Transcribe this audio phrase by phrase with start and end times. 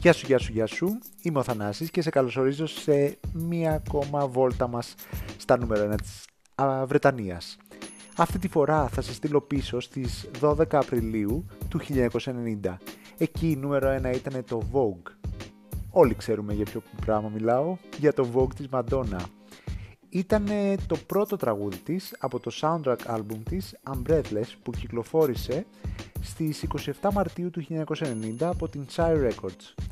[0.00, 0.98] Γεια σου, γεια σου, γεια σου.
[1.22, 4.94] Είμαι ο Θανάσης και σε καλωσορίζω σε μία ακόμα βόλτα μας
[5.36, 6.24] στα νούμερο 1 της
[6.86, 7.56] Βρετανίας.
[8.16, 11.80] Αυτή τη φορά θα σε στείλω πίσω στις 12 Απριλίου του
[12.64, 12.76] 1990.
[13.18, 15.12] Εκεί η νούμερο 1 ήταν το Vogue.
[15.90, 19.20] Όλοι ξέρουμε για ποιο πράγμα μιλάω, για το Vogue της Madonna.
[20.08, 20.46] Ήταν
[20.86, 25.66] το πρώτο τραγούδι της από το soundtrack album της Unbreathless που κυκλοφόρησε
[26.26, 26.64] στις
[27.02, 29.84] 27 Μαρτίου του 1990 από την Chai Records.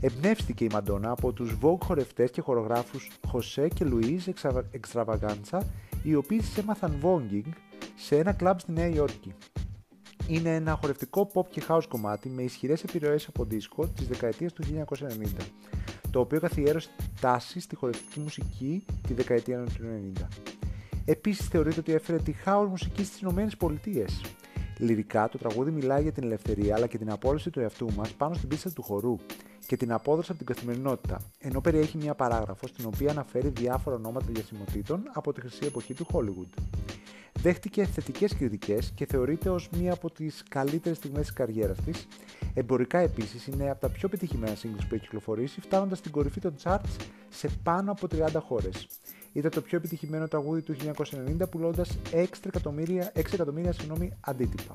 [0.00, 4.32] Εμπνεύστηκε η Μαντόνα από τους Vogue χορευτές και χορογράφους José και Louise
[4.80, 5.60] Extravaganza
[6.02, 7.52] οι οποίοι έμαθαν voguing
[7.96, 9.34] σε ένα κλαμπ στη Νέα Υόρκη.
[10.28, 14.62] Είναι ένα χορευτικό pop και house κομμάτι με ισχυρές επιρροές από δίσκο της δεκαετίας του
[14.62, 15.44] 1990,
[16.10, 16.88] το οποίο καθιέρωσε
[17.20, 19.72] τάση στη χορευτική μουσική τη δεκαετία του
[20.16, 20.26] 90.
[21.04, 24.20] Επίσης θεωρείται ότι έφερε τη house μουσική στις Ηνωμένες Πολιτείες.
[24.78, 28.34] Λυρικά το τραγούδι μιλάει για την ελευθερία αλλά και την απόλυση του εαυτού μας πάνω
[28.34, 29.16] στην πίστα του χορού
[29.66, 34.26] και την απόδοση από την καθημερινότητα, ενώ περιέχει μια παράγραφο στην οποία αναφέρει διάφορα ονόματα
[34.28, 36.62] διασημοτήτων από τη χρυσή εποχή του Hollywood.
[37.32, 42.06] Δέχτηκε θετικές κριτικές και θεωρείται ως μία από τις καλύτερες στιγμές της καριέρας της.
[42.54, 46.54] Εμπορικά επίσης είναι από τα πιο πετυχημένα singles που έχει κυκλοφορήσει, φτάνοντας στην κορυφή των
[46.62, 46.96] charts
[47.28, 48.86] σε πάνω από 30 χώρες.
[49.32, 50.76] Ήταν το πιο επιτυχημένο τραγούδι του
[51.40, 54.74] 1990 πουλώντας 6 εκατομμύρια, 6 εκατομμύρια συγγνώμη, αντίτυπα.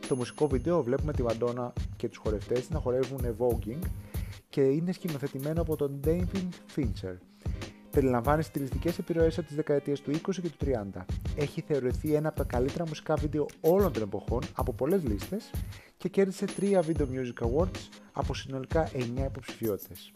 [0.00, 3.86] Στο μουσικό βίντεο βλέπουμε τη Βαντόνα και τους χορευτές να χορεύουν voguing
[4.48, 7.16] και είναι σκηνοθετημένο από τον David Fincher.
[7.90, 10.56] Περιλαμβάνει στιλιστικές επιρροές από τις δεκαετίες του 20 και του
[10.94, 11.04] 30.
[11.36, 15.50] Έχει θεωρηθεί ένα από τα καλύτερα μουσικά βίντεο όλων των εποχών από πολλές λίστες
[15.96, 20.12] και κέρδισε 3 Video Music Awards από συνολικά 9 υποψηφιότητες.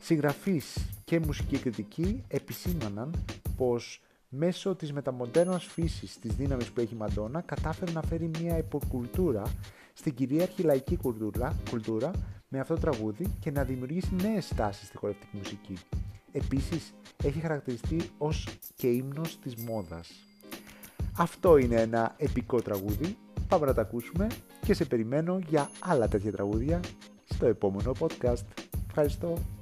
[0.00, 3.24] Συγγραφείς και μουσική κριτική επισήμαναν
[3.56, 8.58] πως μέσω της μεταμοντέρνας φύσης της δύναμης που έχει η Μαντόνα κατάφερε να φέρει μια
[8.58, 9.42] υποκουλτούρα
[9.92, 12.10] στην κυρίαρχη λαϊκή κουλτούρα, κουλτούρα
[12.48, 15.76] με αυτό το τραγούδι και να δημιουργήσει νέες στάσεις στη χορευτική μουσική.
[16.32, 20.10] Επίσης, έχει χαρακτηριστεί ως και ύμνος της μόδας.
[21.16, 23.16] Αυτό είναι ένα επικό τραγούδι,
[23.48, 24.26] πάμε να τα ακούσουμε
[24.60, 26.80] και σε περιμένω για άλλα τέτοια τραγούδια
[27.24, 28.44] στο επόμενο podcast.
[28.86, 29.55] Ευχαριστώ.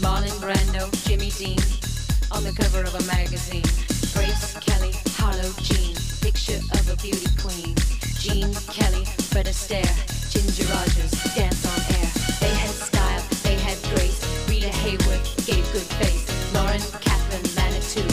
[0.00, 1.58] Brando, Jimmy Dean,
[2.30, 3.64] on the cover of a magazine.
[4.12, 7.74] Grace Kelly, Harlow Jean, picture of a beauty queen.
[8.20, 9.88] Jean Kelly, Fred Astaire,
[10.30, 12.10] Ginger Rogers, dance on air.
[12.40, 14.20] They had style, they had grace.
[14.48, 16.28] Rita Hayworth gave good face.
[16.52, 18.06] Lauren, Catherine, Manitou,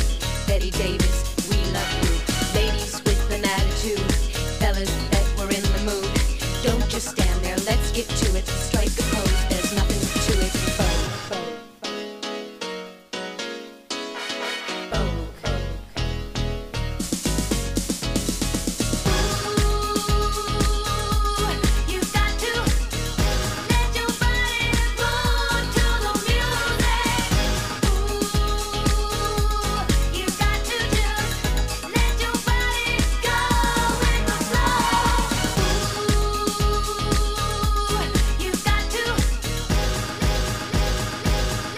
[0.47, 2.11] Betty Davis, we love you.
[2.55, 4.11] Ladies with an attitude,
[4.57, 6.09] fellas that were in the mood.
[6.63, 8.47] Don't just stand there, let's get to it.
[8.47, 9.52] Strike a pose,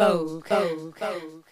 [0.06, 1.45] vogue, vogue, vogue.